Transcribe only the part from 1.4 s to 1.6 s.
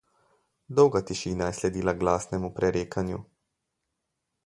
je